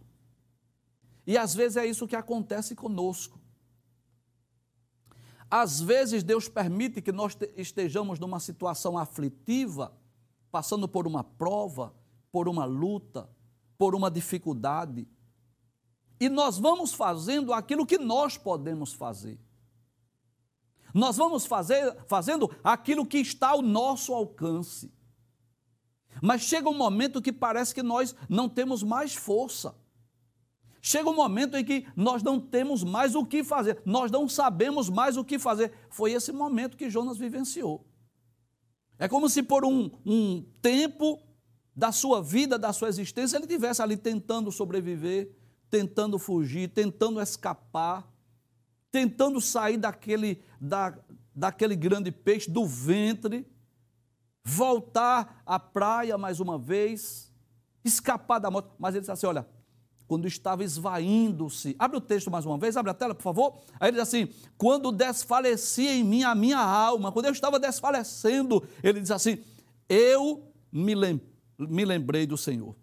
[1.27, 3.41] E às vezes é isso que acontece conosco.
[5.51, 9.97] Às vezes Deus permite que nós estejamos numa situação aflitiva,
[10.51, 11.95] passando por uma prova,
[12.33, 13.29] por uma luta,
[13.79, 15.07] por uma dificuldade.
[16.25, 19.39] E nós vamos fazendo aquilo que nós podemos fazer.
[20.95, 24.91] Nós vamos fazer, fazendo aquilo que está ao nosso alcance.
[26.23, 29.77] Mas chega um momento que parece que nós não temos mais força.
[30.81, 34.89] Chega um momento em que nós não temos mais o que fazer, nós não sabemos
[34.89, 35.75] mais o que fazer.
[35.91, 37.87] Foi esse momento que Jonas vivenciou.
[38.99, 41.23] É como se por um, um tempo
[41.77, 45.44] da sua vida, da sua existência, ele tivesse ali tentando sobreviver,
[45.75, 48.09] tentando fugir, tentando escapar,
[48.93, 50.97] tentando sair daquele, da,
[51.35, 53.45] daquele grande peixe, do ventre,
[54.45, 57.29] voltar à praia mais uma vez,
[57.85, 58.69] escapar da morte.
[58.79, 59.45] Mas ele disse assim: olha,
[60.07, 61.75] quando estava esvaindo-se.
[61.77, 63.59] Abre o texto mais uma vez, abre a tela, por favor.
[63.81, 68.63] Aí ele diz assim: quando desfalecia em mim a minha alma, quando eu estava desfalecendo,
[68.81, 69.43] ele diz assim:
[69.89, 72.77] eu me lembrei me lembrei do Senhor.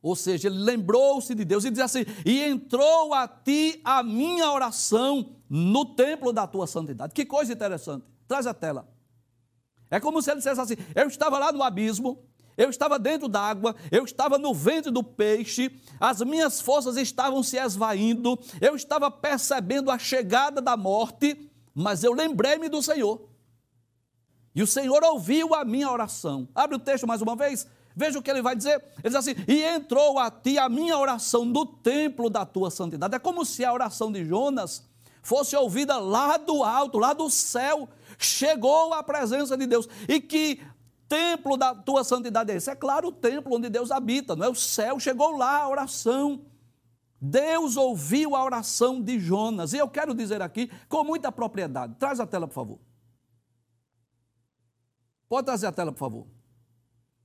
[0.00, 4.50] Ou seja, ele lembrou-se de Deus e diz assim: e entrou a ti a minha
[4.50, 7.14] oração no templo da tua santidade.
[7.14, 8.04] Que coisa interessante.
[8.26, 8.88] Traz a tela.
[9.90, 12.22] É como se ele dissesse assim: eu estava lá no abismo,
[12.56, 17.56] eu estava dentro d'água, eu estava no ventre do peixe, as minhas forças estavam se
[17.56, 23.28] esvaindo, eu estava percebendo a chegada da morte, mas eu lembrei-me do Senhor.
[24.54, 26.48] E o Senhor ouviu a minha oração.
[26.54, 27.66] Abre o texto mais uma vez.
[27.98, 28.76] Veja o que ele vai dizer.
[28.98, 33.16] Ele diz assim: E entrou a ti a minha oração no templo da tua santidade.
[33.16, 34.88] É como se a oração de Jonas
[35.20, 37.88] fosse ouvida lá do alto, lá do céu.
[38.16, 39.88] Chegou à presença de Deus.
[40.08, 40.62] E que
[41.08, 42.70] templo da tua santidade é esse?
[42.70, 44.48] É claro, o templo onde Deus habita, não é?
[44.48, 46.44] O céu chegou lá a oração.
[47.20, 49.72] Deus ouviu a oração de Jonas.
[49.72, 51.96] E eu quero dizer aqui com muita propriedade.
[51.98, 52.78] Traz a tela, por favor.
[55.28, 56.37] Pode trazer a tela, por favor.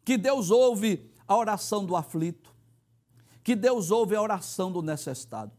[0.03, 2.53] Que Deus ouve a oração do aflito.
[3.43, 5.51] Que Deus ouve a oração do necessitado.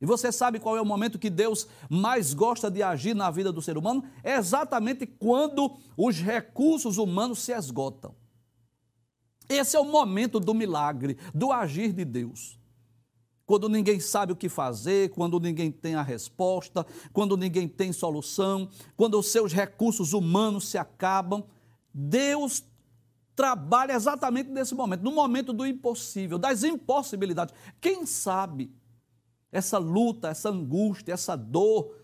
[0.00, 3.52] E você sabe qual é o momento que Deus mais gosta de agir na vida
[3.52, 4.04] do ser humano?
[4.22, 8.14] É exatamente quando os recursos humanos se esgotam.
[9.48, 12.58] Esse é o momento do milagre, do agir de Deus.
[13.46, 18.68] Quando ninguém sabe o que fazer, quando ninguém tem a resposta, quando ninguém tem solução,
[18.96, 21.44] quando os seus recursos humanos se acabam,
[21.92, 22.64] Deus
[23.34, 27.54] trabalha exatamente nesse momento, no momento do impossível, das impossibilidades.
[27.80, 28.72] Quem sabe
[29.50, 31.94] essa luta, essa angústia, essa dor,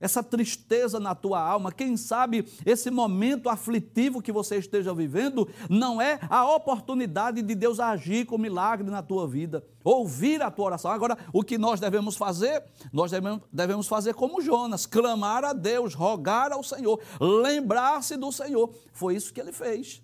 [0.00, 6.02] essa tristeza na tua alma, quem sabe esse momento aflitivo que você esteja vivendo não
[6.02, 10.90] é a oportunidade de Deus agir com milagre na tua vida, ouvir a tua oração.
[10.90, 12.64] Agora, o que nós devemos fazer?
[12.92, 13.12] Nós
[13.52, 18.74] devemos fazer como Jonas, clamar a Deus, rogar ao Senhor, lembrar-se do Senhor.
[18.92, 20.02] Foi isso que ele fez.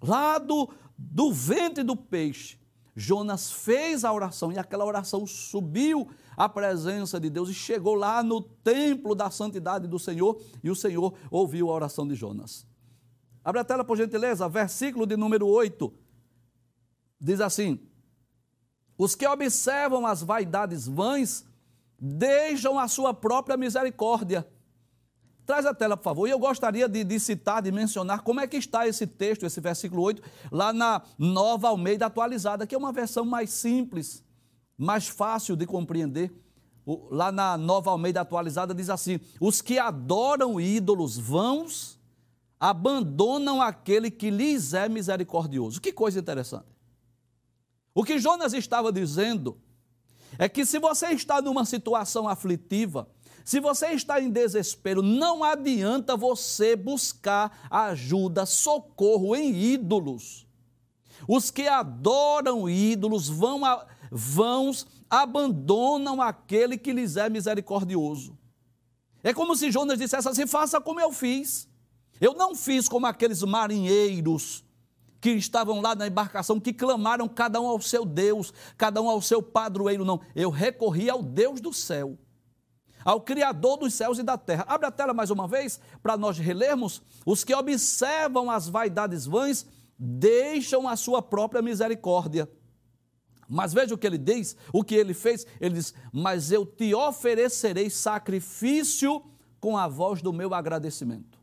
[0.00, 2.58] Lá do, do ventre do peixe,
[2.94, 8.22] Jonas fez a oração e aquela oração subiu à presença de Deus e chegou lá
[8.22, 12.66] no templo da santidade do Senhor e o Senhor ouviu a oração de Jonas.
[13.44, 15.92] Abre a tela, por gentileza, versículo de número 8.
[17.20, 17.78] Diz assim:
[18.96, 21.44] Os que observam as vaidades vãs
[21.98, 24.46] deixam a sua própria misericórdia
[25.46, 26.26] Traz a tela, por favor.
[26.26, 29.60] E eu gostaria de, de, citar, de mencionar como é que está esse texto, esse
[29.60, 34.24] versículo 8, lá na Nova Almeida Atualizada, que é uma versão mais simples,
[34.76, 36.34] mais fácil de compreender.
[36.84, 41.96] O, lá na Nova Almeida Atualizada diz assim: Os que adoram ídolos vãos
[42.58, 45.80] abandonam aquele que lhes é misericordioso.
[45.80, 46.66] Que coisa interessante.
[47.94, 49.60] O que Jonas estava dizendo
[50.38, 53.08] é que se você está numa situação aflitiva,
[53.46, 60.44] se você está em desespero, não adianta você buscar ajuda, socorro em ídolos.
[61.28, 68.36] Os que adoram ídolos vão, a, vãos abandonam aquele que lhes é misericordioso.
[69.22, 71.68] É como se Jonas dissesse assim: faça como eu fiz.
[72.20, 74.64] Eu não fiz como aqueles marinheiros
[75.20, 79.22] que estavam lá na embarcação, que clamaram cada um ao seu Deus, cada um ao
[79.22, 80.04] seu padroeiro.
[80.04, 82.18] Não, eu recorri ao Deus do céu
[83.06, 84.64] ao Criador dos céus e da terra.
[84.66, 87.00] Abre a tela mais uma vez para nós relermos.
[87.24, 89.64] Os que observam as vaidades vãs
[89.96, 92.50] deixam a sua própria misericórdia.
[93.48, 95.46] Mas veja o que ele diz, o que ele fez.
[95.60, 99.24] Ele diz: Mas eu te oferecerei sacrifício
[99.60, 101.38] com a voz do meu agradecimento.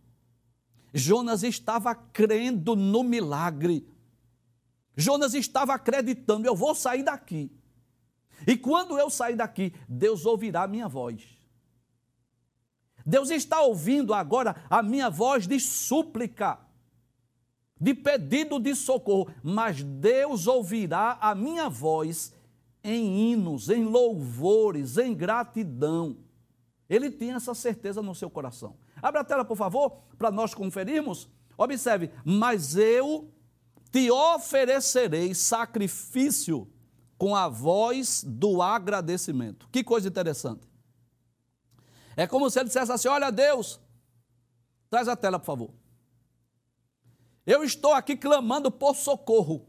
[0.93, 3.87] Jonas estava crendo no milagre.
[4.97, 7.49] Jonas estava acreditando: eu vou sair daqui.
[8.45, 11.41] E quando eu sair daqui, Deus ouvirá a minha voz.
[13.05, 16.59] Deus está ouvindo agora a minha voz de súplica,
[17.79, 22.33] de pedido de socorro, mas Deus ouvirá a minha voz
[22.83, 26.17] em hinos, em louvores, em gratidão.
[26.89, 28.75] Ele tinha essa certeza no seu coração.
[29.01, 31.29] Abra a tela, por favor, para nós conferirmos.
[31.57, 33.31] Observe, mas eu
[33.91, 36.67] te oferecerei sacrifício
[37.17, 39.67] com a voz do agradecimento.
[39.71, 40.67] Que coisa interessante.
[42.15, 43.79] É como se ele dissesse assim: Olha, Deus,
[44.89, 45.73] traz a tela, por favor.
[47.45, 49.67] Eu estou aqui clamando por socorro.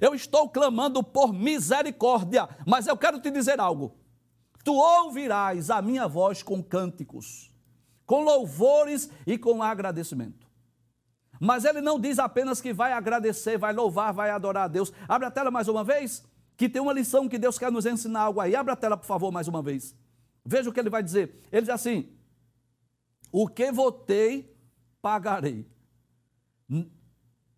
[0.00, 2.48] Eu estou clamando por misericórdia.
[2.66, 3.96] Mas eu quero te dizer algo.
[4.64, 7.52] Tu ouvirás a minha voz com cânticos,
[8.06, 10.48] com louvores e com agradecimento.
[11.38, 14.90] Mas ele não diz apenas que vai agradecer, vai louvar, vai adorar a Deus.
[15.06, 16.24] Abre a tela mais uma vez,
[16.56, 18.56] que tem uma lição que Deus quer nos ensinar algo aí.
[18.56, 19.94] Abre a tela, por favor, mais uma vez.
[20.44, 21.40] Veja o que ele vai dizer.
[21.50, 22.12] Ele diz assim:
[23.32, 24.54] O que votei,
[25.00, 25.66] pagarei.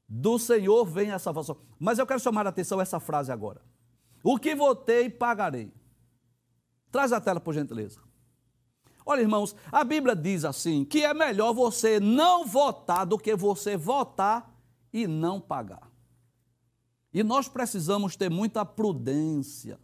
[0.08, 1.58] Do Senhor vem a salvação.
[1.78, 3.60] Mas eu quero chamar a atenção essa frase agora.
[4.22, 5.72] O que votei, pagarei.
[6.92, 8.00] Traz a tela, por gentileza.
[9.04, 13.76] Olha, irmãos, a Bíblia diz assim: que é melhor você não votar do que você
[13.76, 14.54] votar
[14.92, 15.90] e não pagar.
[17.12, 19.78] E nós precisamos ter muita prudência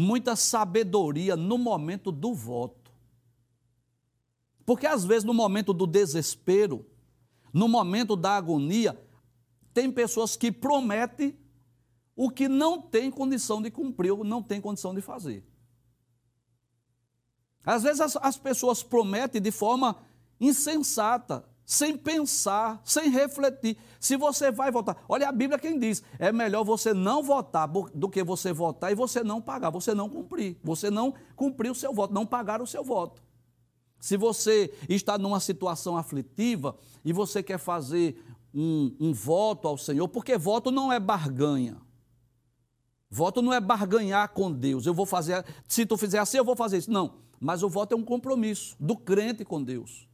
[0.00, 2.92] muita sabedoria no momento do voto.
[4.64, 6.86] Porque às vezes, no momento do desespero,
[7.52, 8.96] no momento da agonia,
[9.74, 11.36] tem pessoas que prometem
[12.14, 15.44] o que não tem condição de cumprir, ou não tem condição de fazer.
[17.64, 19.96] Às vezes as, as pessoas prometem de forma
[20.40, 23.76] insensata, sem pensar, sem refletir.
[24.00, 28.08] Se você vai votar, olha a Bíblia quem diz: é melhor você não votar do
[28.08, 31.92] que você votar e você não pagar, você não cumprir, você não cumprir o seu
[31.92, 33.22] voto, não pagar o seu voto.
[34.00, 38.18] Se você está numa situação aflitiva e você quer fazer
[38.54, 41.76] um, um voto ao Senhor, porque voto não é barganha.
[43.10, 44.86] Voto não é barganhar com Deus.
[44.86, 46.90] Eu vou fazer, se tu fizer assim, eu vou fazer isso.
[46.90, 50.07] Não, mas o voto é um compromisso do crente com Deus.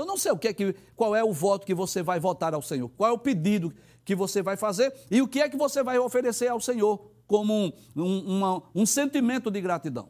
[0.00, 2.54] Então não sei o que é que, qual é o voto que você vai votar
[2.54, 3.70] ao Senhor, qual é o pedido
[4.02, 7.52] que você vai fazer e o que é que você vai oferecer ao Senhor como
[7.52, 10.08] um, um, uma, um sentimento de gratidão.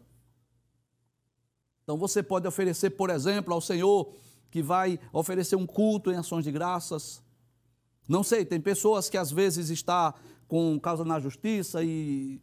[1.82, 4.14] Então você pode oferecer, por exemplo, ao Senhor
[4.48, 7.20] que vai oferecer um culto em ações de graças.
[8.08, 10.14] Não sei, tem pessoas que às vezes está
[10.46, 12.40] com causa na justiça e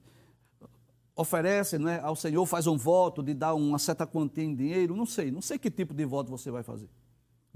[1.16, 5.06] oferece né, ao Senhor, faz um voto de dar uma certa quantia em dinheiro, não
[5.06, 6.89] sei, não sei que tipo de voto você vai fazer.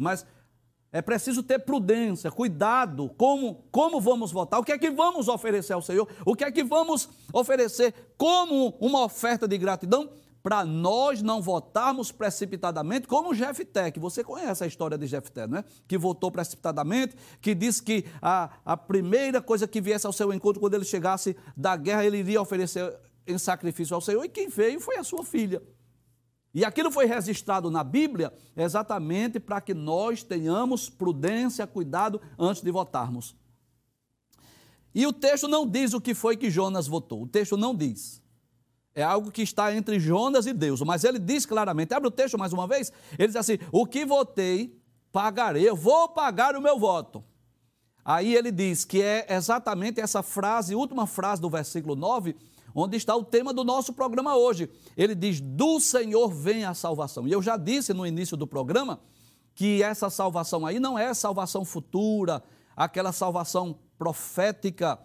[0.02, 0.26] Mas
[0.92, 5.74] é preciso ter prudência, cuidado, como, como vamos votar, o que é que vamos oferecer
[5.74, 10.10] ao Senhor, o que é que vamos oferecer como uma oferta de gratidão,
[10.44, 15.60] para nós não votarmos precipitadamente, como Jefté, que você conhece a história de Jefté, não
[15.60, 15.66] é?
[15.88, 20.60] Que votou precipitadamente, que disse que a, a primeira coisa que viesse ao seu encontro,
[20.60, 22.92] quando ele chegasse da guerra, ele iria oferecer
[23.28, 25.62] em sacrifício ao Senhor, e quem veio foi a sua filha.
[26.54, 32.72] E aquilo foi registrado na Bíblia exatamente para que nós tenhamos prudência, cuidado antes de
[32.72, 33.36] votarmos.
[34.94, 38.22] E o texto não diz o que foi que Jonas votou, o texto não diz.
[38.94, 40.82] É algo que está entre Jonas e Deus.
[40.82, 44.06] Mas ele diz claramente, abre o texto mais uma vez, ele diz assim: O que
[44.06, 44.78] votei,
[45.12, 47.24] pagarei, eu vou pagar o meu voto.
[48.04, 52.36] Aí ele diz que é exatamente essa frase, última frase do versículo 9,
[52.74, 54.70] onde está o tema do nosso programa hoje.
[54.96, 57.28] Ele diz: Do Senhor vem a salvação.
[57.28, 59.00] E eu já disse no início do programa
[59.54, 62.44] que essa salvação aí não é salvação futura,
[62.76, 65.00] aquela salvação profética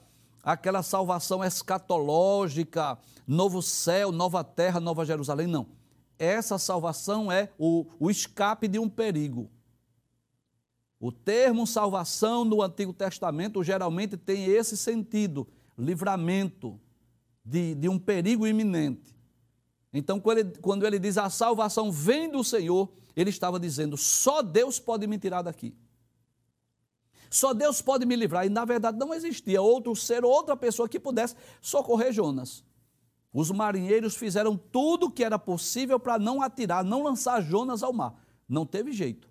[0.46, 2.96] aquela salvação escatológica,
[3.26, 5.48] novo céu, nova terra, nova Jerusalém.
[5.48, 5.66] Não.
[6.16, 9.50] Essa salvação é o, o escape de um perigo.
[11.00, 16.80] O termo salvação no Antigo Testamento geralmente tem esse sentido, livramento
[17.46, 19.14] de, de um perigo iminente.
[19.92, 24.42] Então, quando ele, quando ele diz a salvação vem do Senhor, ele estava dizendo: só
[24.42, 25.72] Deus pode me tirar daqui.
[27.30, 28.44] Só Deus pode me livrar.
[28.44, 32.64] E na verdade não existia outro ser, outra pessoa que pudesse socorrer Jonas.
[33.32, 37.92] Os marinheiros fizeram tudo o que era possível para não atirar, não lançar Jonas ao
[37.92, 38.14] mar.
[38.48, 39.28] Não teve jeito.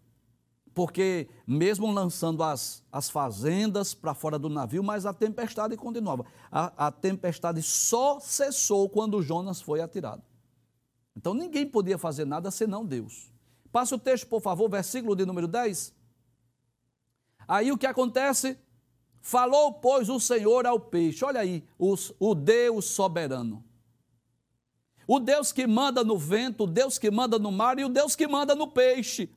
[0.75, 6.25] Porque, mesmo lançando as, as fazendas para fora do navio, mas a tempestade continuava.
[6.51, 10.21] A, a tempestade só cessou quando Jonas foi atirado.
[11.15, 13.31] Então ninguém podia fazer nada senão Deus.
[13.71, 15.93] Passe o texto, por favor, versículo de número 10.
[17.47, 18.59] Aí o que acontece?
[19.21, 21.23] Falou, pois, o Senhor ao peixe.
[21.23, 23.63] Olha aí, os, o Deus soberano.
[25.07, 28.13] O Deus que manda no vento, o Deus que manda no mar e o Deus
[28.13, 29.29] que manda no peixe.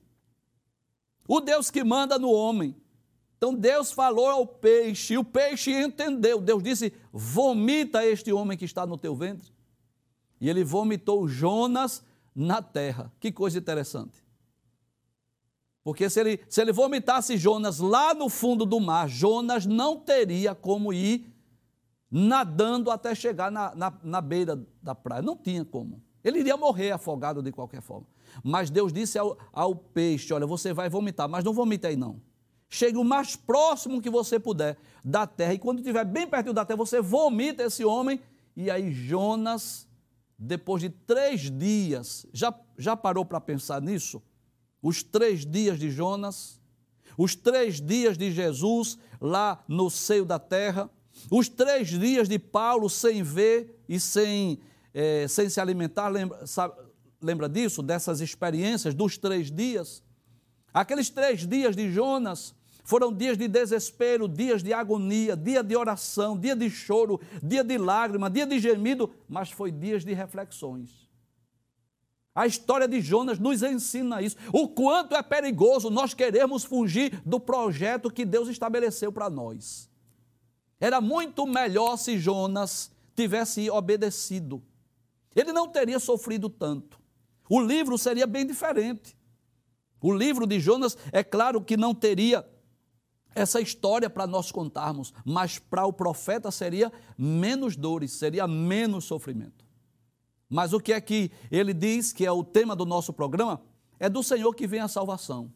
[1.29, 2.75] O Deus que manda no homem.
[3.37, 6.41] Então Deus falou ao peixe, e o peixe entendeu.
[6.41, 9.53] Deus disse: Vomita este homem que está no teu ventre.
[10.41, 12.03] E ele vomitou Jonas
[12.35, 13.13] na terra.
[13.21, 14.25] Que coisa interessante.
[15.85, 20.55] Porque se ele, se ele vomitasse Jonas lá no fundo do mar, Jonas não teria
[20.55, 21.33] como ir
[22.11, 25.23] nadando até chegar na, na, na beira da praia.
[25.23, 26.03] Não tinha como.
[26.25, 28.07] Ele iria morrer afogado de qualquer forma.
[28.43, 32.21] Mas Deus disse ao, ao peixe: Olha, você vai vomitar, mas não vomite aí não.
[32.69, 35.55] Chegue o mais próximo que você puder da terra.
[35.55, 38.21] E quando estiver bem perto da terra, você vomita esse homem.
[38.55, 39.89] E aí Jonas,
[40.39, 44.23] depois de três dias, já, já parou para pensar nisso?
[44.83, 46.61] os três dias de Jonas,
[47.17, 50.89] os três dias de Jesus lá no seio da terra,
[51.31, 54.61] os três dias de Paulo sem ver e sem,
[54.93, 56.75] é, sem se alimentar, lembra, sabe,
[57.21, 57.83] lembra disso?
[57.83, 60.03] Dessas experiências dos três dias?
[60.73, 66.39] Aqueles três dias de Jonas foram dias de desespero, dias de agonia, dia de oração,
[66.39, 71.09] dia de choro, dia de lágrima, dia de gemido, mas foi dias de reflexões.
[72.35, 74.37] A história de Jonas nos ensina isso.
[74.53, 79.91] O quanto é perigoso nós queremos fugir do projeto que Deus estabeleceu para nós.
[80.81, 84.63] Era muito melhor se Jonas tivesse obedecido.
[85.35, 86.99] Ele não teria sofrido tanto.
[87.49, 89.17] O livro seria bem diferente.
[90.01, 92.47] O livro de Jonas, é claro que não teria
[93.35, 99.65] essa história para nós contarmos, mas para o profeta seria menos dores, seria menos sofrimento.
[100.49, 103.61] Mas o que é que ele diz, que é o tema do nosso programa?
[103.99, 105.53] É do Senhor que vem a salvação.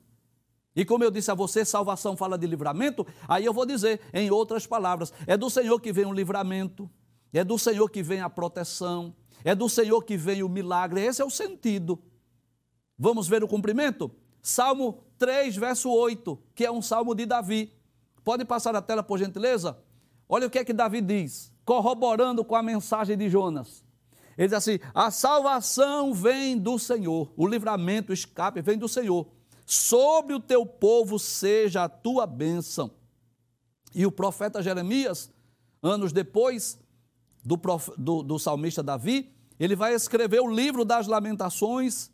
[0.75, 4.31] E como eu disse a você, salvação fala de livramento, aí eu vou dizer em
[4.31, 6.91] outras palavras: é do Senhor que vem o livramento,
[7.33, 9.15] é do Senhor que vem a proteção,
[9.45, 11.01] é do Senhor que vem o milagre.
[11.01, 11.99] Esse é o sentido.
[12.99, 14.11] Vamos ver o cumprimento?
[14.41, 17.73] Salmo 3, verso 8, que é um salmo de Davi.
[18.25, 19.79] Pode passar a tela, por gentileza?
[20.29, 23.85] Olha o que é que Davi diz, corroborando com a mensagem de Jonas.
[24.37, 29.27] Ele diz assim: a salvação vem do Senhor, o livramento, o escape vem do Senhor.
[29.67, 32.91] Sobre o teu povo seja a tua bênção.
[33.95, 35.31] E o profeta Jeremias,
[35.83, 36.79] anos depois
[37.45, 42.11] do, prof, do, do salmista Davi, ele vai escrever o livro das Lamentações.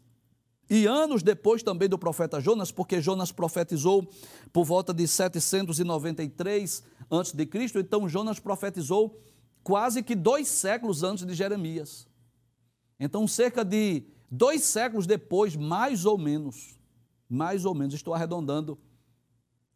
[0.70, 4.06] E anos depois também do profeta Jonas, porque Jonas profetizou
[4.52, 9.18] por volta de 793 a.C., então Jonas profetizou
[9.62, 12.06] quase que dois séculos antes de Jeremias.
[13.00, 16.78] Então, cerca de dois séculos depois, mais ou menos,
[17.28, 18.78] mais ou menos, estou arredondando,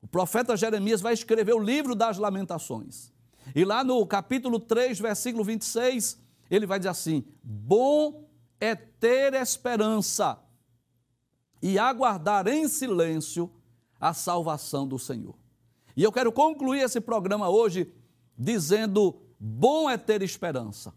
[0.00, 3.11] o profeta Jeremias vai escrever o livro das Lamentações.
[3.54, 6.18] E lá no capítulo 3, versículo 26,
[6.50, 8.28] ele vai dizer assim: Bom
[8.60, 10.38] é ter esperança
[11.60, 13.50] e aguardar em silêncio
[14.00, 15.36] a salvação do Senhor.
[15.96, 17.92] E eu quero concluir esse programa hoje
[18.36, 20.94] dizendo: bom é ter esperança.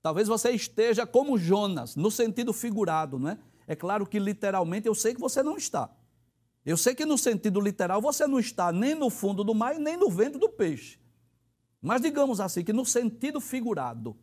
[0.00, 3.38] Talvez você esteja como Jonas, no sentido figurado, não é?
[3.66, 5.90] É claro que literalmente eu sei que você não está.
[6.64, 9.78] Eu sei que no sentido literal você não está nem no fundo do mar e
[9.78, 10.98] nem no ventre do peixe.
[11.80, 14.16] Mas digamos assim, que no sentido figurado,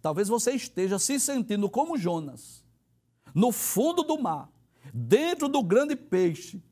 [0.00, 2.64] talvez você esteja se sentindo como Jonas,
[3.34, 4.50] no fundo do mar,
[4.92, 6.62] dentro do grande peixe,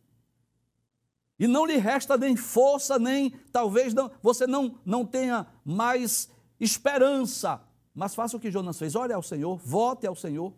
[1.39, 6.29] e não lhe resta nem força, nem talvez não, você não, não tenha mais
[6.61, 7.63] esperança.
[7.95, 10.53] Mas faça o que Jonas fez: olhe ao Senhor, vote ao Senhor,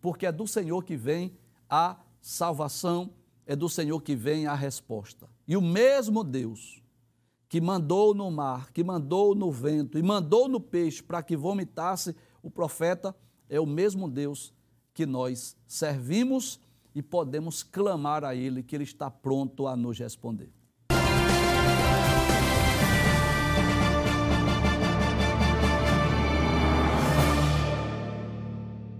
[0.00, 1.36] porque é do Senhor que vem
[1.68, 3.12] a salvação,
[3.44, 5.28] é do Senhor que vem a resposta.
[5.46, 6.82] E o mesmo Deus
[7.48, 12.14] que mandou no mar, que mandou no vento e mandou no peixe para que vomitasse
[12.42, 13.14] o profeta,
[13.48, 14.52] é o mesmo Deus
[14.92, 16.58] que nós servimos
[16.94, 20.55] e podemos clamar a Ele que Ele está pronto a nos responder.